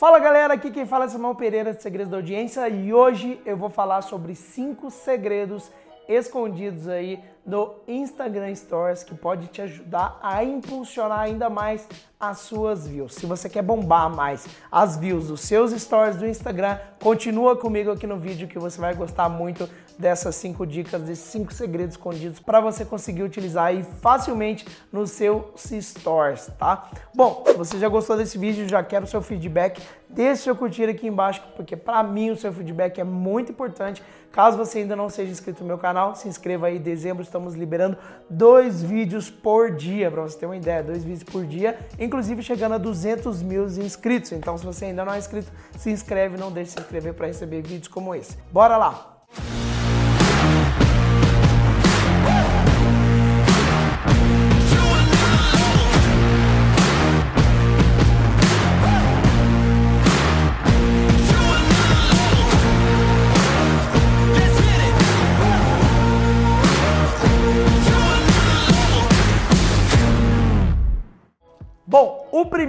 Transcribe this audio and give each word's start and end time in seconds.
Fala 0.00 0.18
galera, 0.18 0.54
aqui 0.54 0.70
quem 0.70 0.86
fala 0.86 1.04
é 1.04 1.08
Samuel 1.08 1.34
Pereira 1.34 1.74
de 1.74 1.82
Segredos 1.82 2.10
da 2.10 2.16
Audiência 2.16 2.66
e 2.70 2.90
hoje 2.90 3.38
eu 3.44 3.54
vou 3.54 3.68
falar 3.68 4.00
sobre 4.00 4.34
cinco 4.34 4.90
segredos 4.90 5.70
escondidos 6.10 6.88
aí 6.88 7.22
no 7.46 7.76
Instagram 7.86 8.54
Stories 8.54 9.02
que 9.02 9.14
pode 9.14 9.46
te 9.46 9.62
ajudar 9.62 10.18
a 10.22 10.42
impulsionar 10.44 11.20
ainda 11.20 11.48
mais 11.48 11.88
as 12.18 12.38
suas 12.40 12.86
views. 12.86 13.14
Se 13.14 13.24
você 13.24 13.48
quer 13.48 13.62
bombar 13.62 14.14
mais 14.14 14.46
as 14.70 14.96
views 14.96 15.28
dos 15.28 15.40
seus 15.40 15.70
stories 15.72 16.16
do 16.16 16.26
Instagram, 16.26 16.78
continua 17.02 17.56
comigo 17.56 17.90
aqui 17.90 18.06
no 18.06 18.18
vídeo 18.18 18.46
que 18.46 18.58
você 18.58 18.78
vai 18.80 18.94
gostar 18.94 19.28
muito 19.28 19.68
dessas 19.98 20.34
cinco 20.34 20.66
dicas, 20.66 21.02
desses 21.02 21.24
cinco 21.24 21.52
segredos 21.52 21.94
escondidos 21.94 22.40
para 22.40 22.60
você 22.60 22.84
conseguir 22.84 23.22
utilizar 23.22 23.66
aí 23.66 23.82
facilmente 23.82 24.66
nos 24.92 25.12
seus 25.12 25.44
stories, 25.64 26.50
tá? 26.58 26.90
Bom, 27.14 27.44
se 27.46 27.54
você 27.54 27.78
já 27.78 27.88
gostou 27.88 28.16
desse 28.16 28.36
vídeo, 28.36 28.68
já 28.68 28.82
quero 28.82 29.04
o 29.04 29.08
seu 29.08 29.22
feedback, 29.22 29.80
deixe 30.12 30.42
seu 30.42 30.56
curtir 30.56 30.84
aqui 30.84 31.06
embaixo, 31.06 31.42
porque 31.56 31.76
para 31.76 32.02
mim 32.02 32.30
o 32.30 32.36
seu 32.36 32.52
feedback 32.52 33.00
é 33.00 33.04
muito 33.04 33.52
importante. 33.52 34.02
Caso 34.32 34.56
você 34.56 34.78
ainda 34.78 34.94
não 34.94 35.08
seja 35.08 35.32
inscrito 35.32 35.62
no 35.62 35.66
meu 35.66 35.78
canal, 35.78 36.14
se 36.14 36.28
inscreva 36.28 36.68
aí. 36.68 36.76
Em 36.76 36.80
dezembro 36.80 37.22
estamos 37.22 37.54
liberando 37.54 37.96
dois 38.28 38.82
vídeos 38.82 39.28
por 39.28 39.72
dia, 39.72 40.10
para 40.10 40.22
você 40.22 40.38
ter 40.38 40.46
uma 40.46 40.56
ideia, 40.56 40.82
dois 40.82 41.02
vídeos 41.02 41.24
por 41.24 41.44
dia, 41.44 41.78
inclusive 41.98 42.42
chegando 42.42 42.74
a 42.74 42.78
200 42.78 43.42
mil 43.42 43.66
inscritos. 43.66 44.32
Então, 44.32 44.56
se 44.56 44.64
você 44.64 44.86
ainda 44.86 45.04
não 45.04 45.12
é 45.12 45.18
inscrito, 45.18 45.50
se 45.76 45.90
inscreve, 45.90 46.36
não 46.36 46.52
deixe 46.52 46.70
de 46.70 46.74
se 46.74 46.80
inscrever 46.80 47.14
para 47.14 47.26
receber 47.26 47.62
vídeos 47.62 47.88
como 47.88 48.14
esse. 48.14 48.36
Bora 48.52 48.76
lá! 48.76 49.09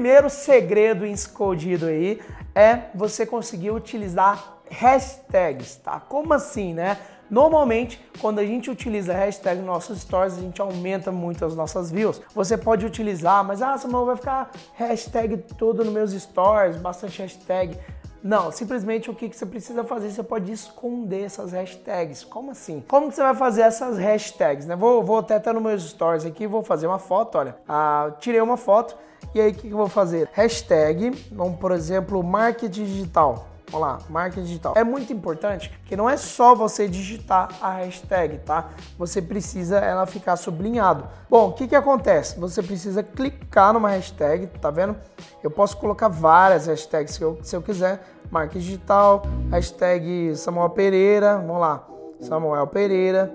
Primeiro 0.01 0.31
segredo 0.31 1.05
escondido 1.05 1.85
aí 1.85 2.19
é 2.55 2.85
você 2.95 3.23
conseguir 3.23 3.69
utilizar 3.69 4.57
hashtags, 4.67 5.75
tá? 5.75 5.99
Como 5.99 6.33
assim, 6.33 6.73
né? 6.73 6.97
Normalmente, 7.29 8.03
quando 8.19 8.39
a 8.39 8.43
gente 8.43 8.67
utiliza 8.67 9.13
hashtag 9.13 9.59
nos 9.59 9.67
nossos 9.67 10.01
stories, 10.01 10.39
a 10.39 10.41
gente 10.41 10.59
aumenta 10.59 11.11
muito 11.11 11.45
as 11.45 11.55
nossas 11.55 11.91
views. 11.91 12.19
Você 12.33 12.57
pode 12.57 12.83
utilizar, 12.83 13.43
mas 13.43 13.61
ah, 13.61 13.77
Samuel 13.77 14.07
vai 14.07 14.15
ficar 14.15 14.49
hashtag 14.73 15.37
todo 15.55 15.85
nos 15.85 15.93
meus 15.93 16.13
stories, 16.13 16.77
bastante 16.77 17.21
hashtag. 17.21 17.77
Não, 18.23 18.51
simplesmente 18.51 19.07
o 19.07 19.13
que, 19.13 19.31
você 19.31 19.45
precisa 19.45 19.83
fazer, 19.83 20.09
você 20.09 20.23
pode 20.23 20.51
esconder 20.51 21.25
essas 21.25 21.51
hashtags. 21.51 22.23
Como 22.23 22.49
assim? 22.49 22.83
Como 22.87 23.07
que 23.09 23.13
você 23.13 23.21
vai 23.21 23.35
fazer 23.35 23.61
essas 23.61 23.99
hashtags? 23.99 24.65
Né? 24.65 24.75
Vou, 24.75 25.03
vou 25.03 25.19
até 25.19 25.37
estar 25.37 25.53
nos 25.53 25.61
meus 25.61 25.83
stories 25.83 26.25
aqui, 26.25 26.47
vou 26.47 26.63
fazer 26.63 26.87
uma 26.87 26.97
foto, 26.97 27.37
olha. 27.37 27.55
Ah, 27.69 28.13
tirei 28.19 28.41
uma 28.41 28.57
foto 28.57 28.97
e 29.33 29.41
aí 29.41 29.51
o 29.51 29.55
que, 29.55 29.69
eu 29.69 29.77
vou 29.77 29.87
fazer? 29.87 30.29
Hashtag, 30.33 31.11
vamos 31.31 31.59
por 31.59 31.71
exemplo, 31.71 32.21
marketing 32.23 32.83
digital. 32.83 33.47
Vamos 33.71 33.87
lá, 33.87 33.99
marketing 34.09 34.43
digital. 34.43 34.73
É 34.75 34.83
muito 34.83 35.13
importante 35.13 35.71
que 35.85 35.95
não 35.95 36.09
é 36.09 36.17
só 36.17 36.53
você 36.53 36.89
digitar 36.89 37.49
a 37.61 37.75
hashtag, 37.75 38.39
tá? 38.39 38.69
Você 38.97 39.21
precisa 39.21 39.77
ela 39.77 40.05
ficar 40.05 40.35
sublinhado. 40.35 41.07
Bom, 41.29 41.47
o 41.49 41.53
que 41.53 41.69
que 41.69 41.75
acontece? 41.75 42.37
Você 42.37 42.61
precisa 42.61 43.01
clicar 43.01 43.71
numa 43.71 43.89
hashtag, 43.89 44.47
tá 44.59 44.69
vendo? 44.69 44.97
Eu 45.41 45.49
posso 45.49 45.77
colocar 45.77 46.09
várias 46.09 46.67
hashtags 46.67 47.15
se 47.15 47.21
eu, 47.21 47.39
se 47.41 47.55
eu 47.55 47.61
quiser. 47.61 48.03
Marketing 48.29 48.59
digital, 48.59 49.23
hashtag 49.49 50.35
Samuel 50.35 50.69
Pereira, 50.71 51.37
vamos 51.37 51.61
lá, 51.61 51.87
Samuel 52.19 52.67
Pereira. 52.67 53.33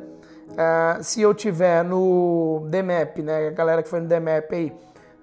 Uh, 0.51 1.03
se 1.03 1.21
eu 1.23 1.35
tiver 1.35 1.83
no 1.83 2.67
DMAP, 2.71 3.23
né? 3.23 3.49
A 3.49 3.51
galera 3.51 3.83
que 3.83 3.89
foi 3.89 4.01
no 4.01 4.07
DMAP 4.07 4.53
aí, 4.53 4.73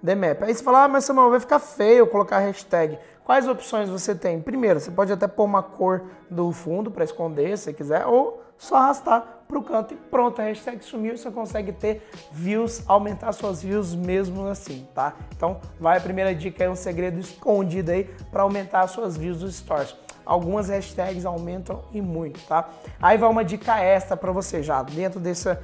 DMAP. 0.03 0.43
Aí 0.43 0.53
você 0.53 0.61
fala, 0.61 0.83
ah, 0.83 0.87
mas 0.87 1.05
Samuel, 1.05 1.29
vai 1.29 1.39
ficar 1.39 1.59
feio 1.59 2.05
colocar 2.05 2.39
hashtag. 2.39 2.99
Quais 3.23 3.47
opções 3.47 3.89
você 3.89 4.13
tem? 4.13 4.41
Primeiro, 4.41 4.81
você 4.81 4.91
pode 4.91 5.13
até 5.13 5.27
pôr 5.27 5.45
uma 5.45 5.63
cor 5.63 6.03
do 6.29 6.51
fundo 6.51 6.91
para 6.91 7.05
esconder, 7.05 7.57
se 7.57 7.71
quiser, 7.73 8.05
ou 8.05 8.43
só 8.57 8.75
arrastar 8.75 9.43
para 9.47 9.57
o 9.57 9.63
canto 9.63 9.93
e 9.93 9.97
pronto, 9.97 10.41
a 10.41 10.45
hashtag 10.45 10.83
sumiu, 10.83 11.17
você 11.17 11.31
consegue 11.31 11.71
ter 11.71 12.05
views, 12.31 12.83
aumentar 12.87 13.31
suas 13.31 13.61
views 13.61 13.95
mesmo 13.95 14.47
assim, 14.47 14.87
tá? 14.93 15.13
Então, 15.35 15.59
vai 15.79 15.97
a 15.97 16.01
primeira 16.01 16.33
dica, 16.33 16.63
é 16.63 16.69
um 16.69 16.75
segredo 16.75 17.19
escondido 17.19 17.91
aí 17.91 18.05
para 18.31 18.43
aumentar 18.43 18.87
suas 18.87 19.15
views 19.15 19.39
dos 19.39 19.55
stories 19.55 19.95
algumas 20.25 20.69
hashtags 20.69 21.25
aumentam 21.25 21.83
e 21.91 22.01
muito, 22.01 22.39
tá? 22.47 22.69
Aí 23.01 23.17
vai 23.17 23.29
uma 23.29 23.43
dica 23.43 23.77
extra 23.79 24.15
para 24.15 24.31
você 24.31 24.63
já, 24.63 24.81
dentro 24.83 25.19
desse, 25.19 25.57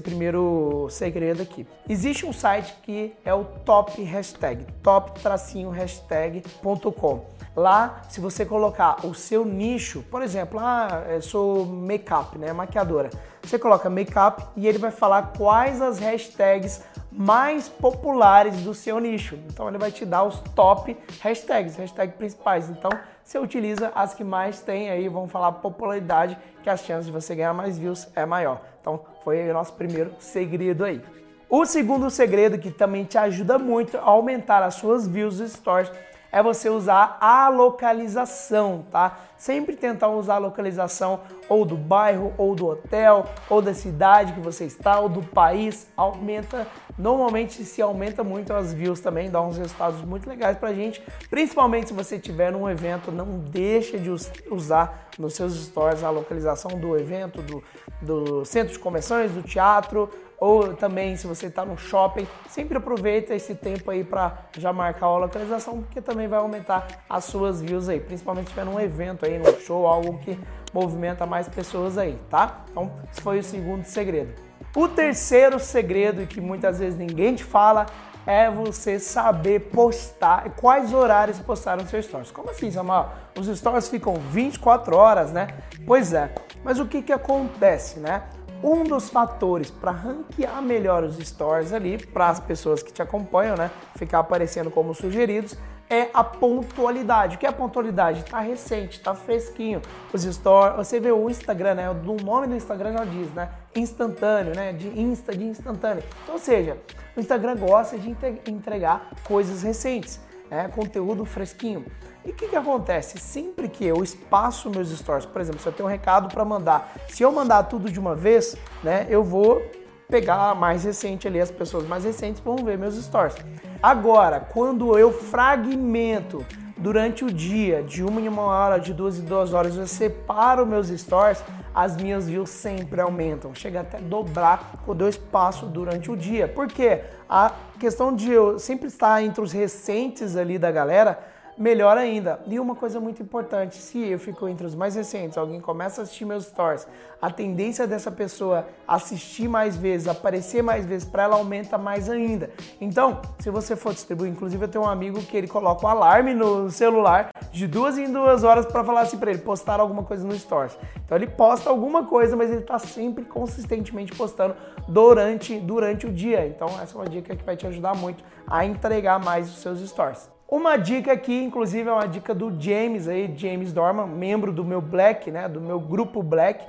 primeiro 0.00 0.88
segredo 0.90 1.40
aqui. 1.42 1.66
Existe 1.88 2.26
um 2.26 2.32
site 2.32 2.74
que 2.82 3.14
é 3.24 3.32
o 3.32 3.44
Top 3.44 4.02
Hashtag, 4.02 4.66
top-hashtag.com. 4.82 7.24
Lá, 7.54 8.00
se 8.08 8.18
você 8.18 8.46
colocar 8.46 9.04
o 9.04 9.14
seu 9.14 9.44
nicho, 9.44 10.02
por 10.10 10.22
exemplo, 10.22 10.58
ah, 10.58 11.04
eu 11.10 11.20
sou 11.20 11.66
make-up, 11.66 12.38
né, 12.38 12.50
maquiadora. 12.50 13.10
Você 13.42 13.58
coloca 13.58 13.90
make-up 13.90 14.42
e 14.56 14.66
ele 14.66 14.78
vai 14.78 14.90
falar 14.90 15.34
quais 15.36 15.82
as 15.82 15.98
hashtags 15.98 16.82
mais 17.10 17.68
populares 17.68 18.56
do 18.62 18.72
seu 18.72 18.98
nicho. 18.98 19.38
Então 19.48 19.68
ele 19.68 19.76
vai 19.76 19.90
te 19.90 20.06
dar 20.06 20.22
os 20.22 20.40
top 20.54 20.96
hashtags, 21.20 21.76
hashtags 21.76 22.16
principais. 22.16 22.70
Então 22.70 22.90
você 23.22 23.38
utiliza 23.38 23.92
as 23.94 24.14
que 24.14 24.24
mais 24.24 24.60
tem 24.60 24.88
aí, 24.88 25.06
vamos 25.08 25.30
falar 25.30 25.52
popularidade, 25.52 26.38
que 26.62 26.70
as 26.70 26.80
chances 26.80 27.06
de 27.06 27.12
você 27.12 27.34
ganhar 27.34 27.52
mais 27.52 27.76
views 27.76 28.08
é 28.16 28.24
maior. 28.24 28.62
Então 28.80 28.98
foi 29.22 29.50
o 29.50 29.52
nosso 29.52 29.74
primeiro 29.74 30.14
segredo 30.18 30.84
aí. 30.84 31.02
O 31.50 31.66
segundo 31.66 32.08
segredo 32.08 32.58
que 32.58 32.70
também 32.70 33.04
te 33.04 33.18
ajuda 33.18 33.58
muito 33.58 33.98
a 33.98 34.04
aumentar 34.04 34.62
as 34.62 34.76
suas 34.76 35.06
views 35.06 35.36
dos 35.36 35.52
stories 35.52 35.92
é 36.32 36.42
você 36.42 36.70
usar 36.70 37.18
a 37.20 37.50
localização, 37.50 38.86
tá? 38.90 39.18
Sempre 39.36 39.76
tentar 39.76 40.08
usar 40.08 40.36
a 40.36 40.38
localização 40.38 41.20
ou 41.48 41.66
do 41.66 41.76
bairro, 41.76 42.32
ou 42.38 42.54
do 42.54 42.66
hotel, 42.66 43.26
ou 43.50 43.60
da 43.60 43.74
cidade 43.74 44.32
que 44.32 44.40
você 44.40 44.64
está, 44.64 44.98
ou 44.98 45.08
do 45.08 45.22
país. 45.22 45.88
Aumenta, 45.94 46.66
normalmente 46.96 47.62
se 47.64 47.82
aumenta 47.82 48.24
muito 48.24 48.54
as 48.54 48.72
views 48.72 49.00
também, 49.00 49.30
dá 49.30 49.42
uns 49.42 49.58
resultados 49.58 50.00
muito 50.02 50.26
legais 50.28 50.56
pra 50.56 50.72
gente. 50.72 51.02
Principalmente 51.28 51.88
se 51.88 51.94
você 51.94 52.18
tiver 52.18 52.50
num 52.50 52.70
evento, 52.70 53.12
não 53.12 53.38
deixa 53.38 53.98
de 53.98 54.10
usar 54.50 55.10
nos 55.18 55.34
seus 55.34 55.54
stories 55.54 56.02
a 56.02 56.08
localização 56.08 56.70
do 56.70 56.96
evento, 56.96 57.42
do, 57.42 57.62
do 58.00 58.44
centro 58.46 58.72
de 58.72 58.78
convenções, 58.78 59.32
do 59.32 59.42
teatro, 59.42 60.08
ou 60.42 60.74
também 60.74 61.14
se 61.16 61.24
você 61.24 61.46
está 61.46 61.64
no 61.64 61.78
shopping, 61.78 62.26
sempre 62.48 62.76
aproveita 62.76 63.32
esse 63.32 63.54
tempo 63.54 63.88
aí 63.92 64.02
para 64.02 64.38
já 64.58 64.72
marcar 64.72 65.06
a 65.06 65.16
localização, 65.16 65.82
porque 65.82 66.00
também 66.00 66.26
vai 66.26 66.40
aumentar 66.40 66.84
as 67.08 67.26
suas 67.26 67.62
views 67.62 67.88
aí, 67.88 68.00
principalmente 68.00 68.46
se 68.46 68.50
tiver 68.50 68.64
num 68.64 68.80
evento 68.80 69.24
aí, 69.24 69.38
num 69.38 69.60
show, 69.60 69.86
algo 69.86 70.18
que 70.18 70.36
movimenta 70.74 71.24
mais 71.24 71.48
pessoas 71.48 71.96
aí, 71.96 72.18
tá? 72.28 72.64
Então, 72.72 72.90
esse 73.12 73.20
foi 73.20 73.38
o 73.38 73.42
segundo 73.44 73.84
segredo. 73.84 74.34
O 74.74 74.88
terceiro 74.88 75.60
segredo, 75.60 76.22
e 76.22 76.26
que 76.26 76.40
muitas 76.40 76.80
vezes 76.80 76.98
ninguém 76.98 77.36
te 77.36 77.44
fala, 77.44 77.86
é 78.26 78.50
você 78.50 78.98
saber 78.98 79.70
postar, 79.70 80.50
quais 80.56 80.92
horários 80.92 81.38
postar 81.38 81.76
nos 81.76 81.88
seus 81.88 82.04
stories. 82.04 82.32
Como 82.32 82.50
assim, 82.50 82.68
Samuel? 82.68 83.10
Os 83.38 83.46
stories 83.46 83.88
ficam 83.88 84.14
24 84.14 84.96
horas, 84.96 85.30
né? 85.30 85.46
Pois 85.86 86.12
é. 86.12 86.34
Mas 86.64 86.80
o 86.80 86.86
que 86.86 87.00
que 87.00 87.12
acontece, 87.12 88.00
né? 88.00 88.24
Um 88.62 88.84
dos 88.84 89.08
fatores 89.08 89.70
para 89.70 89.90
ranquear 89.90 90.62
melhor 90.62 91.02
os 91.02 91.16
stories 91.16 91.72
ali, 91.72 91.98
para 91.98 92.28
as 92.28 92.40
pessoas 92.40 92.82
que 92.82 92.92
te 92.92 93.02
acompanham, 93.02 93.56
né, 93.56 93.70
ficar 93.96 94.20
aparecendo 94.20 94.70
como 94.70 94.94
sugeridos, 94.94 95.56
é 95.90 96.08
a 96.14 96.24
pontualidade. 96.24 97.36
O 97.36 97.38
que 97.38 97.44
é 97.44 97.48
a 97.50 97.52
pontualidade? 97.52 98.20
Está 98.20 98.40
recente, 98.40 98.98
está 98.98 99.14
fresquinho. 99.14 99.82
Os 100.10 100.22
stories, 100.22 100.76
você 100.76 100.98
vê 100.98 101.12
o 101.12 101.28
Instagram, 101.28 101.74
né? 101.74 101.90
O 101.90 101.94
nome 102.24 102.46
do 102.46 102.56
Instagram 102.56 102.92
já 102.94 103.04
diz, 103.04 103.30
né? 103.34 103.50
Instantâneo, 103.76 104.54
né? 104.56 104.72
De 104.72 104.88
Insta, 104.98 105.36
de 105.36 105.44
instantâneo. 105.44 106.02
Então, 106.22 106.36
ou 106.36 106.40
seja, 106.40 106.78
o 107.14 107.20
Instagram 107.20 107.56
gosta 107.58 107.98
de 107.98 108.16
entregar 108.46 109.10
coisas 109.22 109.62
recentes, 109.62 110.18
né? 110.52 110.68
Conteúdo 110.68 111.24
fresquinho. 111.24 111.86
E 112.24 112.30
o 112.30 112.34
que, 112.34 112.46
que 112.46 112.54
acontece? 112.54 113.18
Sempre 113.18 113.68
que 113.68 113.86
eu 113.86 114.02
espaço 114.02 114.68
meus 114.68 114.90
stories, 114.90 115.24
por 115.24 115.40
exemplo, 115.40 115.60
se 115.60 115.66
eu 115.66 115.72
tenho 115.72 115.88
um 115.88 115.90
recado 115.90 116.28
para 116.28 116.44
mandar, 116.44 116.92
se 117.08 117.22
eu 117.22 117.32
mandar 117.32 117.64
tudo 117.64 117.90
de 117.90 117.98
uma 117.98 118.14
vez, 118.14 118.54
né, 118.84 119.06
eu 119.08 119.24
vou 119.24 119.62
pegar 120.08 120.54
mais 120.54 120.84
recente 120.84 121.26
ali, 121.26 121.40
as 121.40 121.50
pessoas 121.50 121.88
mais 121.88 122.04
recentes 122.04 122.42
vão 122.42 122.56
ver 122.56 122.76
meus 122.76 122.94
stories. 123.02 123.34
Agora, 123.82 124.40
quando 124.40 124.96
eu 124.98 125.10
fragmento 125.10 126.44
durante 126.76 127.24
o 127.24 127.32
dia, 127.32 127.82
de 127.82 128.02
uma 128.02 128.20
em 128.20 128.28
uma 128.28 128.42
hora, 128.42 128.78
de 128.78 128.92
duas 128.92 129.18
em 129.18 129.24
duas 129.24 129.52
horas, 129.52 129.76
eu 129.76 129.86
separo 129.86 130.66
meus 130.66 130.88
stories, 130.88 131.42
as 131.74 131.96
minhas 131.96 132.28
views 132.28 132.50
sempre 132.50 133.00
aumentam. 133.00 133.54
Chega 133.54 133.80
até 133.80 133.98
dobrar 133.98 134.72
quando 134.84 135.02
eu 135.02 135.08
espaço 135.08 135.66
durante 135.66 136.10
o 136.10 136.16
dia. 136.16 136.46
Por 136.48 136.68
quê? 136.68 137.00
A 137.28 137.52
questão 137.78 138.14
de 138.14 138.30
eu 138.30 138.58
sempre 138.58 138.88
estar 138.88 139.22
entre 139.22 139.40
os 139.40 139.52
recentes 139.52 140.36
ali 140.36 140.58
da 140.58 140.70
galera 140.70 141.18
melhor 141.56 141.96
ainda. 141.96 142.40
E 142.46 142.58
uma 142.58 142.74
coisa 142.74 143.00
muito 143.00 143.22
importante, 143.22 143.76
se 143.76 143.98
eu 144.08 144.18
fico 144.18 144.48
entre 144.48 144.66
os 144.66 144.74
mais 144.74 144.94
recentes, 144.94 145.36
alguém 145.36 145.60
começa 145.60 146.00
a 146.00 146.04
assistir 146.04 146.24
meus 146.24 146.44
stories, 146.46 146.86
a 147.20 147.30
tendência 147.30 147.86
dessa 147.86 148.10
pessoa 148.10 148.66
assistir 148.86 149.48
mais 149.48 149.76
vezes, 149.76 150.08
aparecer 150.08 150.62
mais 150.62 150.84
vezes 150.84 151.08
para 151.08 151.24
ela 151.24 151.36
aumenta 151.36 151.78
mais 151.78 152.08
ainda. 152.10 152.50
Então, 152.80 153.20
se 153.38 153.50
você 153.50 153.76
for 153.76 153.92
distribuir, 153.92 154.30
inclusive 154.30 154.64
eu 154.64 154.68
tenho 154.68 154.84
um 154.84 154.88
amigo 154.88 155.20
que 155.22 155.36
ele 155.36 155.46
coloca 155.46 155.84
o 155.84 155.88
um 155.88 155.92
alarme 155.92 156.34
no 156.34 156.70
celular 156.70 157.30
de 157.52 157.66
duas 157.66 157.98
em 157.98 158.10
duas 158.10 158.42
horas 158.44 158.66
para 158.66 158.82
falar 158.82 159.02
assim 159.02 159.18
para 159.18 159.30
ele 159.30 159.40
postar 159.40 159.78
alguma 159.78 160.02
coisa 160.02 160.26
no 160.26 160.36
stories. 160.36 160.76
Então 161.04 161.16
ele 161.16 161.26
posta 161.26 161.70
alguma 161.70 162.06
coisa, 162.06 162.36
mas 162.36 162.50
ele 162.50 162.60
está 162.60 162.78
sempre 162.78 163.24
consistentemente 163.24 164.12
postando 164.14 164.56
durante 164.88 165.60
durante 165.60 166.06
o 166.06 166.12
dia. 166.12 166.46
Então 166.46 166.68
essa 166.80 166.96
é 166.96 167.00
uma 167.00 167.08
dica 167.08 167.36
que 167.36 167.44
vai 167.44 167.56
te 167.56 167.66
ajudar 167.66 167.94
muito 167.94 168.24
a 168.46 168.64
entregar 168.64 169.18
mais 169.20 169.48
os 169.48 169.60
seus 169.60 169.80
stories. 169.88 170.30
Uma 170.52 170.76
dica 170.76 171.10
aqui, 171.14 171.42
inclusive, 171.42 171.88
é 171.88 171.92
uma 171.92 172.06
dica 172.06 172.34
do 172.34 172.54
James 172.60 173.08
aí, 173.08 173.32
James 173.34 173.72
Dorman, 173.72 174.06
membro 174.06 174.52
do 174.52 174.62
meu 174.62 174.82
Black, 174.82 175.30
né, 175.30 175.48
do 175.48 175.62
meu 175.62 175.80
grupo 175.80 176.22
Black, 176.22 176.62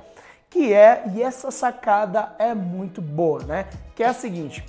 que 0.48 0.72
é, 0.72 1.04
e 1.14 1.22
essa 1.22 1.50
sacada 1.50 2.34
é 2.38 2.54
muito 2.54 3.02
boa, 3.02 3.42
né? 3.42 3.66
Que 3.94 4.02
é 4.02 4.06
a 4.06 4.14
seguinte, 4.14 4.64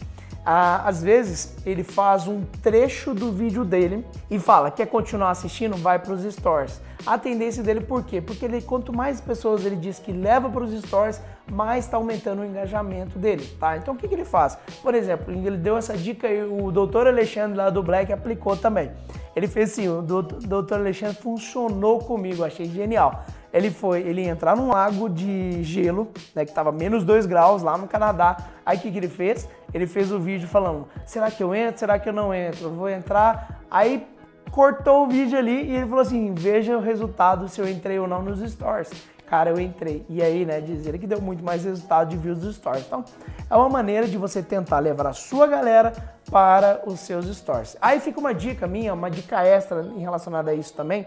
às 0.45 1.01
vezes 1.01 1.55
ele 1.65 1.83
faz 1.83 2.27
um 2.27 2.43
trecho 2.61 3.13
do 3.13 3.31
vídeo 3.31 3.65
dele 3.65 4.05
e 4.29 4.39
fala: 4.39 4.69
quer 4.69 4.85
continuar 4.85 5.31
assistindo? 5.31 5.75
Vai 5.75 5.97
para 5.97 6.13
os 6.13 6.21
stories. 6.33 6.79
A 7.05 7.17
tendência 7.17 7.63
dele 7.63 7.81
por 7.81 8.03
quê? 8.03 8.21
Porque 8.21 8.45
ele, 8.45 8.61
quanto 8.61 8.93
mais 8.93 9.19
pessoas 9.19 9.65
ele 9.65 9.75
diz 9.75 9.99
que 9.99 10.11
leva 10.11 10.49
para 10.49 10.63
os 10.63 10.83
stories, 10.83 11.21
mais 11.51 11.85
está 11.85 11.97
aumentando 11.97 12.41
o 12.41 12.45
engajamento 12.45 13.19
dele, 13.19 13.45
tá? 13.59 13.77
Então 13.77 13.93
o 13.93 13.97
que, 13.97 14.07
que 14.07 14.15
ele 14.15 14.25
faz? 14.25 14.57
Por 14.81 14.95
exemplo, 14.95 15.31
ele 15.31 15.57
deu 15.57 15.77
essa 15.77 15.95
dica 15.95 16.27
e 16.27 16.43
o 16.43 16.71
doutor 16.71 17.05
Alexandre 17.05 17.57
lá 17.57 17.69
do 17.69 17.83
Black 17.83 18.11
aplicou 18.11 18.55
também. 18.57 18.91
Ele 19.35 19.47
fez 19.47 19.71
assim, 19.71 19.87
o 19.87 20.01
doutor 20.01 20.79
Alexandre 20.79 21.17
funcionou 21.21 21.99
comigo, 21.99 22.43
achei 22.43 22.67
genial. 22.67 23.23
Ele 23.53 23.69
foi, 23.69 24.01
ele 24.01 24.21
ia 24.21 24.29
entrar 24.29 24.55
num 24.55 24.69
lago 24.69 25.09
de 25.09 25.61
gelo, 25.63 26.09
né, 26.33 26.43
que 26.43 26.51
estava 26.51 26.71
menos 26.71 27.03
2 27.03 27.25
graus 27.25 27.61
lá 27.61 27.77
no 27.77 27.87
Canadá. 27.87 28.37
Aí 28.65 28.77
o 28.77 28.81
que, 28.81 28.91
que 28.91 28.97
ele 28.97 29.07
fez? 29.07 29.47
Ele 29.75 29.85
fez 29.85 30.11
o 30.11 30.17
vídeo 30.17 30.47
falando, 30.47 30.87
será 31.05 31.29
que 31.29 31.43
eu 31.43 31.53
entro, 31.53 31.79
será 31.79 31.99
que 31.99 32.07
eu 32.07 32.13
não 32.13 32.33
entro? 32.33 32.67
Eu 32.67 32.71
vou 32.71 32.89
entrar. 32.89 33.61
Aí 33.69 34.07
cortou 34.49 35.03
o 35.03 35.07
vídeo 35.07 35.37
ali 35.37 35.65
e 35.65 35.75
ele 35.75 35.85
falou 35.85 35.99
assim, 35.99 36.33
veja 36.33 36.77
o 36.77 36.81
resultado 36.81 37.49
se 37.49 37.59
eu 37.59 37.69
entrei 37.69 37.99
ou 37.99 38.07
não 38.07 38.23
nos 38.23 38.39
stories 38.39 38.89
cara, 39.25 39.49
eu 39.49 39.59
entrei. 39.59 40.05
E 40.07 40.21
aí, 40.21 40.45
né, 40.45 40.61
dizer 40.61 40.97
que 40.97 41.07
deu 41.07 41.19
muito 41.19 41.43
mais 41.43 41.63
resultado 41.63 42.09
de 42.09 42.17
views 42.17 42.39
dos 42.39 42.55
stories. 42.55 42.85
Então, 42.85 43.03
é 43.49 43.55
uma 43.55 43.69
maneira 43.69 44.07
de 44.07 44.17
você 44.17 44.41
tentar 44.41 44.79
levar 44.79 45.07
a 45.07 45.13
sua 45.13 45.47
galera 45.47 45.91
para 46.31 46.81
os 46.85 46.99
seus 46.99 47.25
stories. 47.35 47.75
Aí 47.81 47.99
fica 47.99 48.19
uma 48.19 48.33
dica 48.33 48.67
minha, 48.67 48.93
uma 48.93 49.09
dica 49.09 49.43
extra 49.43 49.81
em 49.81 49.99
relacionada 49.99 50.51
a 50.51 50.53
isso 50.53 50.73
também, 50.73 51.05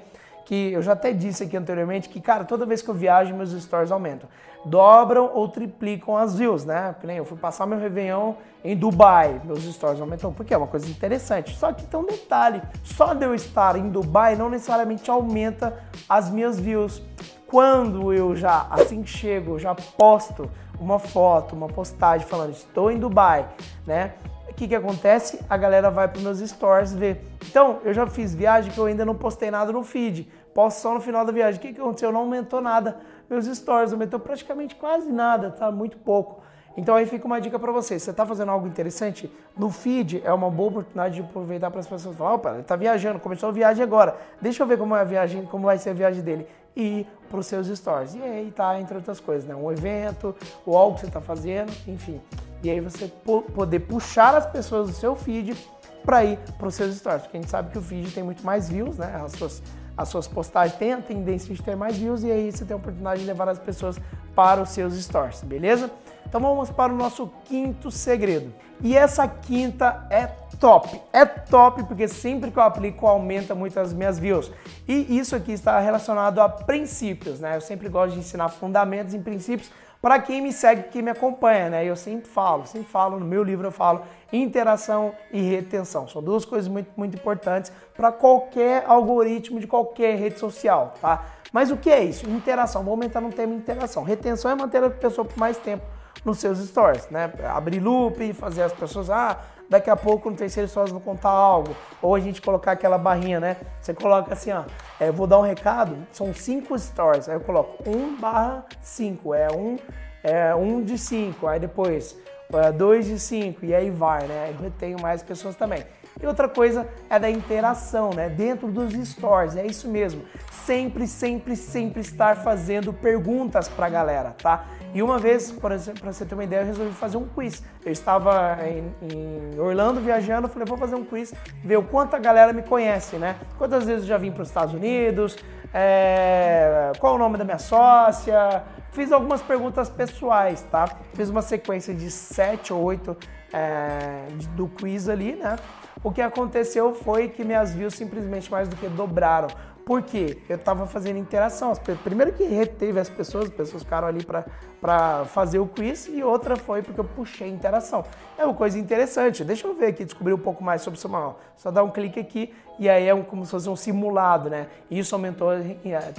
que 0.49 0.73
eu 0.73 0.81
já 0.81 0.95
até 0.95 1.13
disse 1.13 1.45
aqui 1.45 1.59
anteriormente, 1.59 2.09
que, 2.09 2.23
cara, 2.23 2.43
toda 2.43 2.65
vez 2.65 2.81
que 2.81 2.89
eu 2.89 2.95
viajo, 2.95 3.35
meus 3.35 3.51
stories 3.51 3.93
aumentam. 3.93 4.31
Dobram 4.65 5.31
ou 5.35 5.47
triplicam 5.47 6.17
as 6.17 6.37
views, 6.39 6.65
né? 6.65 6.93
Porque 6.93 7.07
nem 7.07 7.19
eu 7.19 7.25
fui 7.27 7.37
passar 7.37 7.67
meu 7.67 7.79
Réveillon 7.79 8.33
em 8.65 8.75
Dubai, 8.75 9.43
meus 9.45 9.63
stories 9.63 10.01
aumentam, 10.01 10.33
porque 10.33 10.55
é 10.55 10.57
uma 10.57 10.67
coisa 10.67 10.89
interessante. 10.89 11.55
Só 11.55 11.71
que 11.71 11.85
tem 11.85 12.01
um 12.01 12.07
detalhe, 12.07 12.63
só 12.83 13.13
de 13.13 13.27
eu 13.27 13.35
estar 13.35 13.77
em 13.77 13.91
Dubai 13.91 14.37
não 14.37 14.49
necessariamente 14.49 15.11
aumenta 15.11 15.79
as 16.09 16.31
minhas 16.31 16.59
views. 16.59 17.03
Quando 17.47 18.11
eu 18.11 18.35
já, 18.35 18.67
assim 18.71 19.03
que 19.03 19.11
chego, 19.11 19.59
já 19.59 19.75
posto 19.75 20.51
uma 20.81 20.99
foto, 20.99 21.55
uma 21.55 21.69
postagem 21.69 22.27
falando 22.27 22.53
estou 22.53 22.91
em 22.91 22.99
Dubai, 22.99 23.47
né? 23.87 24.15
O 24.49 24.55
que, 24.55 24.67
que 24.67 24.75
acontece? 24.75 25.41
A 25.49 25.59
galera 25.59 25.91
vai 25.91 26.09
para 26.09 26.21
meus 26.23 26.39
stories 26.39 26.93
ver. 26.95 27.25
Então, 27.49 27.79
eu 27.85 27.95
já 27.95 28.07
fiz 28.07 28.35
viagem 28.35 28.73
que 28.73 28.79
eu 28.79 28.87
ainda 28.87 29.05
não 29.05 29.15
postei 29.15 29.51
nada 29.51 29.71
no 29.71 29.85
feed. 29.85 30.29
Posto 30.59 30.81
só 30.81 30.93
no 30.93 31.01
final 31.01 31.25
da 31.25 31.31
viagem. 31.31 31.57
O 31.57 31.63
que, 31.63 31.73
que 31.73 31.81
aconteceu? 31.81 32.11
Não 32.11 32.23
aumentou 32.23 32.61
nada. 32.61 32.97
Meus 33.31 33.47
stories 33.47 33.93
aumentou 33.93 34.19
praticamente 34.19 34.75
quase 34.75 35.09
nada, 35.09 35.53
tá? 35.53 35.71
Muito 35.71 35.97
pouco. 35.99 36.43
Então 36.77 36.97
aí 36.97 37.07
fica 37.07 37.25
uma 37.27 37.41
dica 37.41 37.61
para 37.61 37.71
você. 37.71 37.97
Você 37.97 38.11
está 38.11 38.27
fazendo 38.27 38.51
algo 38.51 38.67
interessante? 38.67 39.33
No 39.57 39.71
feed 39.71 40.21
é 40.25 40.33
uma 40.33 40.51
boa 40.51 40.71
oportunidade 40.71 41.15
de 41.15 41.21
aproveitar 41.21 41.71
para 41.71 41.79
as 41.79 41.87
pessoas 41.87 42.17
falar, 42.17 42.35
opa, 42.35 42.51
ele 42.51 42.63
está 42.63 42.75
viajando, 42.75 43.21
começou 43.21 43.51
a 43.51 43.53
viagem 43.53 43.85
agora. 43.85 44.17
Deixa 44.41 44.61
eu 44.61 44.67
ver 44.67 44.77
como 44.77 44.97
é 44.97 45.01
a 45.01 45.05
viagem, 45.05 45.47
como 45.47 45.67
vai 45.67 45.79
ser 45.79 45.91
a 45.91 45.93
viagem 45.93 46.25
dele 46.25 46.45
e 46.77 47.07
para 47.31 47.39
os 47.39 47.47
seus 47.47 47.69
stories. 47.69 48.17
E 48.17 48.23
aí 48.25 48.51
tá, 48.51 48.81
entre 48.81 48.97
outras 48.97 49.21
coisas, 49.21 49.49
né? 49.49 49.55
Um 49.55 49.71
evento, 49.71 50.35
ou 50.67 50.77
algo 50.77 50.97
que 50.97 51.03
você 51.03 51.07
está 51.07 51.21
fazendo, 51.21 51.73
enfim. 51.87 52.21
E 52.65 52.69
aí 52.69 52.81
você 52.81 53.07
poder 53.55 53.79
puxar 53.79 54.35
as 54.35 54.47
pessoas 54.47 54.89
do 54.89 54.93
seu 54.93 55.15
feed 55.15 55.57
para 56.05 56.25
ir 56.25 56.37
para 56.59 56.67
os 56.67 56.75
seus 56.75 56.97
stories. 56.97 57.23
Porque 57.23 57.37
a 57.37 57.41
gente 57.41 57.51
sabe 57.51 57.71
que 57.71 57.79
o 57.79 57.83
feed 57.83 58.11
tem 58.13 58.25
muito 58.25 58.45
mais 58.45 58.69
views, 58.69 58.99
né? 58.99 59.21
As 59.25 59.31
suas, 59.33 59.63
as 59.99 60.09
suas 60.09 60.29
postagens 60.29 60.79
têm 60.79 60.93
a 60.93 60.99
tendência 60.99 61.53
de 61.53 61.61
ter 61.61 61.77
mais 61.77 61.97
views 61.97 62.23
e 62.23 62.31
aí 62.31 62.53
você 62.53 62.65
tem 62.65 62.73
a 62.73 62.77
oportunidade 62.77 63.21
de 63.21 63.27
levar 63.27 63.49
as 63.49 63.59
pessoas 63.59 64.01
para 64.33 64.63
os 64.63 64.69
seus 64.69 64.95
stories, 64.95 65.43
beleza? 65.43 65.91
Então 66.25 66.41
vamos 66.41 66.71
para 66.71 66.93
o 66.93 66.97
nosso 66.97 67.29
quinto 67.47 67.91
segredo. 67.91 68.55
E 68.81 68.97
essa 68.97 69.27
quinta 69.27 70.07
é 70.09 70.27
top. 70.61 71.01
É 71.13 71.25
top 71.25 71.83
porque 71.85 72.07
sempre 72.07 72.53
que 72.53 72.59
eu 72.59 72.63
aplico 72.63 73.07
aumenta 73.09 73.55
muito 73.55 73.81
as 73.81 73.93
minhas 73.93 74.19
views. 74.19 74.53
E 74.87 75.19
isso 75.19 75.35
aqui 75.35 75.53
está 75.53 75.81
relacionado 75.81 76.41
a 76.41 76.49
princípios, 76.49 77.41
né? 77.41 77.57
Eu 77.57 77.61
sempre 77.61 77.89
gosto 77.89 78.13
de 78.13 78.21
ensinar 78.21 78.51
fundamentos 78.51 79.15
em 79.15 79.23
princípios 79.23 79.71
para 80.01 80.21
quem 80.21 80.41
me 80.41 80.53
segue, 80.53 80.85
quem 80.85 81.03
me 81.03 81.11
acompanha, 81.11 81.71
né? 81.71 81.85
Eu 81.85 81.97
sempre 81.97 82.29
falo, 82.29 82.67
sempre 82.67 82.89
falo, 82.89 83.19
no 83.19 83.27
meu 83.27 83.43
livro 83.43 83.67
eu 83.67 83.73
falo 83.73 84.03
interação 84.33 85.13
e 85.33 85.41
retenção. 85.41 86.07
São 86.07 86.23
duas 86.23 86.45
coisas 86.45 86.69
muito, 86.69 86.91
muito 86.97 87.17
importantes 87.17 87.73
para 87.97 88.13
qualquer 88.13 88.85
algoritmo 88.87 89.59
de 89.59 89.67
qualquer 89.67 90.17
rede 90.17 90.39
social, 90.39 90.95
tá? 91.01 91.25
Mas 91.53 91.71
o 91.71 91.77
que 91.77 91.91
é 91.91 92.05
isso? 92.05 92.29
Interação. 92.29 92.85
Vou 92.85 92.93
aumentar 92.93 93.21
no 93.21 93.33
termo 93.33 93.55
interação. 93.55 94.05
Retenção 94.05 94.51
é 94.51 94.55
manter 94.55 94.85
a 94.85 94.91
pessoa 94.91 95.25
por 95.25 95.37
mais 95.37 95.57
tempo 95.57 95.85
nos 96.25 96.39
seus 96.39 96.59
stories, 96.59 97.09
né? 97.11 97.33
Abrir 97.45 97.81
loop, 97.81 98.33
fazer 98.35 98.63
as 98.63 98.73
pessoas, 98.73 99.11
ah, 99.11 99.39
daqui 99.69 99.91
a 99.91 99.97
pouco 99.97 100.31
no 100.31 100.37
terceiro 100.37 100.69
stories 100.69 100.93
vou 100.93 101.01
contar 101.01 101.31
algo. 101.31 101.75
Ou 102.01 102.15
a 102.15 102.21
gente 102.21 102.41
colocar 102.41 102.73
aquela 102.73 102.99
barrinha, 102.99 103.41
né? 103.41 103.57
Você 103.81 103.93
coloca 103.93 104.33
assim, 104.33 104.53
ó, 104.53 104.65
é, 104.99 105.11
vou 105.11 105.27
dar 105.27 105.39
um 105.39 105.43
recado, 105.43 105.97
são 106.13 106.33
cinco 106.33 106.79
stories, 106.79 107.29
aí 107.29 107.37
eu 107.37 107.41
coloco 107.41 107.89
1 107.89 108.17
barra 108.17 108.65
5, 108.81 109.35
é 109.35 109.49
um, 109.51 109.79
é 110.23 110.55
um 110.55 110.83
de 110.83 110.97
5, 110.97 111.47
aí 111.47 111.61
depois 111.61 112.17
é, 112.53 112.73
2 112.73 113.07
de 113.07 113.19
5, 113.19 113.65
e 113.65 113.75
aí 113.75 113.91
vai, 113.91 114.27
né? 114.27 114.55
Eu 114.57 114.63
retenho 114.63 115.01
mais 115.01 115.23
pessoas 115.23 115.55
também. 115.55 115.85
E 116.21 116.27
outra 116.27 116.49
coisa 116.49 116.87
é 117.09 117.19
da 117.19 117.31
interação, 117.31 118.11
né? 118.11 118.29
Dentro 118.29 118.69
dos 118.69 118.93
stories, 119.09 119.57
é 119.57 119.65
isso 119.65 119.89
mesmo. 119.89 120.23
Sempre, 120.51 121.07
sempre, 121.07 121.57
sempre 121.57 122.01
estar 122.01 122.37
fazendo 122.37 122.93
perguntas 122.93 123.69
para 123.69 123.87
a 123.87 123.89
galera, 123.89 124.35
tá? 124.43 124.67
E 124.95 125.03
uma 125.03 125.19
vez, 125.19 125.53
por 125.53 125.71
exemplo, 125.71 126.01
para 126.01 126.13
você 126.13 126.25
ter 126.25 126.35
uma 126.35 126.45
ideia, 126.45 126.63
eu 126.63 126.67
resolvi 126.67 126.93
fazer 126.93 127.17
um 127.19 127.27
quiz. 127.29 127.63
Eu 127.85 127.93
estava 127.93 128.59
em, 128.67 128.93
em 129.03 129.61
Orlando 129.61 130.01
viajando, 130.01 130.49
falei, 130.49 130.67
vou 130.67 130.79
fazer 130.79 130.95
um 130.97 131.05
quiz, 131.05 131.33
ver 131.63 131.77
o 131.77 131.83
quanto 131.83 132.17
a 132.17 132.19
galera 132.19 132.53
me 132.53 132.63
conhece, 132.63 133.17
né? 133.17 133.37
Quantas 133.57 133.85
vezes 133.85 134.03
eu 134.03 134.09
já 134.09 134.19
vim 134.19 134.33
para 134.33 134.43
os 134.43 134.49
Estados 134.49 134.75
Unidos, 134.75 135.37
é, 135.73 136.93
qual 136.99 137.15
o 137.15 137.19
nome 137.19 137.37
da 137.37 137.45
minha 137.45 137.59
sócia, 137.59 138.63
fiz 138.93 139.13
algumas 139.13 139.43
perguntas 139.43 139.89
pessoais, 139.89 140.63
tá? 140.71 140.89
Fiz 141.15 141.29
uma 141.29 141.43
sequência 141.43 141.95
de 141.95 142.11
sete 142.11 142.73
ou 142.73 142.83
oito 142.83 143.17
é, 143.53 144.27
do 144.55 144.69
quiz 144.69 145.09
ali, 145.09 145.33
né? 145.37 145.57
O 146.03 146.13
que 146.13 146.23
aconteceu 146.23 146.95
foi 146.95 147.29
que 147.29 147.45
minhas 147.45 147.73
views 147.73 147.95
simplesmente 147.95 148.51
mais 148.51 148.69
do 148.69 148.77
que 148.77 148.89
dobraram. 148.89 149.49
Por 149.85 150.03
quê? 150.03 150.43
Eu 150.51 150.57
estava 150.57 150.87
fazendo 150.87 151.19
interação. 151.19 151.73
Primeiro 152.05 152.35
que 152.35 152.45
reteve 152.45 153.01
as 153.01 153.09
pessoas, 153.09 153.47
as 153.47 153.51
pessoas 153.51 153.83
ficaram 153.83 154.07
ali 154.07 154.23
para 154.23 155.25
fazer 155.25 155.59
o 155.59 155.67
quiz, 155.67 156.07
e 156.09 156.23
outra 156.23 156.57
foi 156.57 156.83
porque 156.83 157.01
eu 157.01 157.05
puxei 157.05 157.49
interação. 157.49 158.05
É 158.37 158.45
uma 158.45 158.53
coisa 158.53 158.79
interessante. 158.79 159.43
Deixa 159.43 159.67
eu 159.67 159.75
ver 159.75 159.87
aqui, 159.87 160.05
descobrir 160.05 160.35
um 160.35 160.39
pouco 160.39 160.63
mais 160.63 160.83
sobre 160.83 161.01
o 161.03 161.09
manual. 161.09 161.41
Só 161.57 161.71
dá 161.71 161.83
um 161.83 161.91
clique 161.91 162.21
aqui 162.21 162.55
e 162.79 162.87
aí 162.87 163.09
é 163.09 163.15
um, 163.15 163.23
como 163.23 163.47
se 163.47 163.51
fosse 163.51 163.69
um 163.71 163.77
simulado, 163.77 164.51
né? 164.51 164.67
Isso 164.91 165.15
aumentou, 165.15 165.49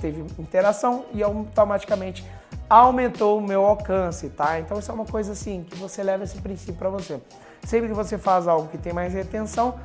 teve 0.01 0.25
interação 0.39 1.05
e 1.13 1.21
automaticamente 1.21 2.25
aumentou 2.69 3.38
o 3.39 3.41
meu 3.41 3.65
alcance, 3.65 4.29
tá? 4.29 4.59
Então 4.59 4.77
isso 4.77 4.91
é 4.91 4.93
uma 4.93 5.05
coisa 5.05 5.31
assim 5.31 5.63
que 5.63 5.75
você 5.75 6.03
leva 6.03 6.23
esse 6.23 6.39
princípio 6.39 6.75
para 6.75 6.89
você. 6.89 7.19
Sempre 7.63 7.89
que 7.89 7.95
você 7.95 8.17
faz 8.17 8.47
algo 8.47 8.67
que 8.67 8.77
tem 8.77 8.93
mais 8.93 9.13
retenção, 9.13 9.79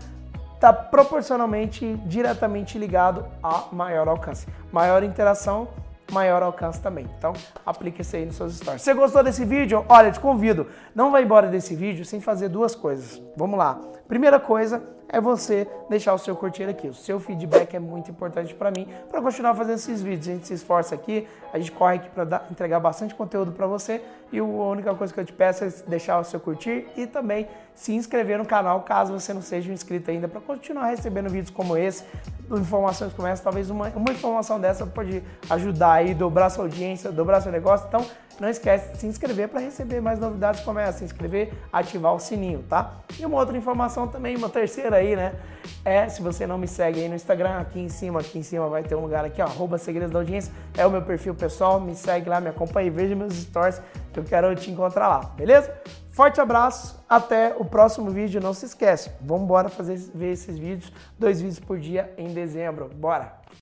está 0.54 0.72
proporcionalmente, 0.72 1.96
diretamente 2.06 2.78
ligado 2.78 3.26
a 3.42 3.64
maior 3.72 4.06
alcance. 4.08 4.46
Maior 4.70 5.02
interação, 5.02 5.68
maior 6.14 6.42
alcance 6.42 6.80
também. 6.80 7.06
Então, 7.18 7.34
aplique 7.66 8.00
isso 8.00 8.16
aí 8.16 8.24
nos 8.24 8.36
seus 8.36 8.54
stories. 8.54 8.80
Você 8.80 8.94
gostou 8.94 9.22
desse 9.22 9.44
vídeo, 9.44 9.84
olha, 9.88 10.10
te 10.10 10.20
convido, 10.20 10.68
não 10.94 11.10
vai 11.10 11.24
embora 11.24 11.48
desse 11.48 11.74
vídeo 11.74 12.04
sem 12.04 12.20
fazer 12.20 12.48
duas 12.48 12.74
coisas. 12.74 13.20
Vamos 13.36 13.58
lá. 13.58 13.78
Primeira 14.06 14.38
coisa 14.38 14.82
é 15.08 15.20
você 15.20 15.66
deixar 15.88 16.14
o 16.14 16.18
seu 16.18 16.34
curtir 16.34 16.64
aqui. 16.64 16.88
O 16.88 16.94
seu 16.94 17.20
feedback 17.20 17.74
é 17.74 17.78
muito 17.78 18.10
importante 18.10 18.54
para 18.54 18.70
mim, 18.70 18.88
para 19.10 19.20
continuar 19.20 19.54
fazendo 19.54 19.76
esses 19.76 20.02
vídeos. 20.02 20.28
A 20.28 20.32
gente 20.32 20.46
se 20.46 20.54
esforça 20.54 20.94
aqui, 20.94 21.26
a 21.52 21.58
gente 21.58 21.72
corre 21.72 21.96
aqui 21.96 22.08
para 22.10 22.44
entregar 22.50 22.80
bastante 22.80 23.14
conteúdo 23.14 23.52
para 23.52 23.66
você 23.66 24.02
e 24.32 24.38
a 24.38 24.44
única 24.44 24.94
coisa 24.94 25.12
que 25.12 25.20
eu 25.20 25.24
te 25.24 25.32
peço 25.32 25.64
é 25.64 25.68
deixar 25.86 26.18
o 26.18 26.24
seu 26.24 26.40
curtir 26.40 26.86
e 26.96 27.06
também 27.06 27.48
se 27.74 27.92
inscrever 27.92 28.38
no 28.38 28.44
canal 28.44 28.82
caso 28.82 29.12
você 29.12 29.34
não 29.34 29.42
seja 29.42 29.72
inscrito 29.72 30.10
ainda 30.10 30.28
para 30.28 30.40
continuar 30.40 30.86
recebendo 30.86 31.28
vídeos 31.28 31.50
como 31.50 31.76
esse, 31.76 32.04
informações 32.50 33.12
como 33.12 33.26
essa. 33.26 33.42
Talvez 33.42 33.68
uma, 33.68 33.88
uma 33.88 34.12
informação 34.12 34.60
dessa 34.60 34.86
pode 34.86 35.22
ajudar 35.50 35.94
aí, 35.94 36.14
dobrar 36.14 36.50
sua 36.50 36.64
audiência, 36.64 37.10
dobrar 37.10 37.40
seu 37.40 37.50
negócio. 37.50 37.86
Então 37.88 38.04
não 38.40 38.48
esquece 38.48 38.92
de 38.92 38.98
se 38.98 39.06
inscrever 39.06 39.48
para 39.48 39.60
receber 39.60 40.00
mais 40.00 40.18
novidades 40.18 40.60
como 40.60 40.78
essa, 40.78 40.98
se 40.98 41.04
inscrever, 41.04 41.52
ativar 41.72 42.14
o 42.14 42.18
sininho, 42.18 42.64
tá? 42.68 42.92
E 43.18 43.24
uma 43.24 43.38
outra 43.38 43.56
informação 43.56 44.08
também, 44.08 44.36
uma 44.36 44.48
terceira 44.48 44.96
aí, 44.96 45.14
né? 45.14 45.34
É, 45.84 46.08
se 46.08 46.20
você 46.20 46.46
não 46.46 46.58
me 46.58 46.66
segue 46.66 47.00
aí 47.00 47.08
no 47.08 47.14
Instagram, 47.14 47.58
aqui 47.58 47.80
em 47.80 47.88
cima, 47.88 48.20
aqui 48.20 48.38
em 48.38 48.42
cima 48.42 48.68
vai 48.68 48.82
ter 48.82 48.94
um 48.94 49.00
lugar 49.00 49.24
aqui, 49.24 49.40
ó, 49.40 49.44
arroba 49.44 49.78
segredos 49.78 50.12
da 50.12 50.18
audiência, 50.18 50.52
é 50.76 50.84
o 50.84 50.90
meu 50.90 51.02
perfil 51.02 51.34
pessoal, 51.34 51.80
me 51.80 51.94
segue 51.94 52.28
lá, 52.28 52.40
me 52.40 52.48
acompanha, 52.48 52.90
veja 52.90 53.14
meus 53.14 53.34
stories, 53.34 53.80
eu 54.14 54.24
quero 54.24 54.54
te 54.56 54.70
encontrar 54.70 55.08
lá, 55.08 55.20
beleza? 55.36 55.72
Forte 56.14 56.40
abraço, 56.40 57.04
até 57.08 57.56
o 57.58 57.64
próximo 57.64 58.08
vídeo, 58.08 58.40
não 58.40 58.54
se 58.54 58.66
esquece, 58.66 59.10
vamos 59.20 59.42
embora 59.42 59.68
fazer 59.68 59.98
ver 60.14 60.30
esses 60.30 60.56
vídeos, 60.56 60.92
dois 61.18 61.40
vídeos 61.40 61.58
por 61.58 61.76
dia 61.76 62.14
em 62.16 62.32
dezembro, 62.32 62.88
bora! 62.94 63.43